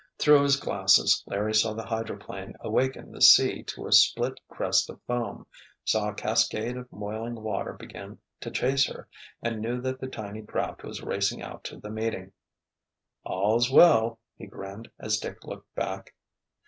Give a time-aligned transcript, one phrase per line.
[0.17, 4.99] Through his glasses Larry saw the hydroplane awaken the sea to a split crest of
[5.03, 5.45] foam,
[5.85, 9.07] saw a cascade of moiling water begin to chase her,
[9.43, 12.31] and knew that the tiny craft was racing out to the meeting.
[13.25, 16.15] "All's well!" he grinned as Dick looked back.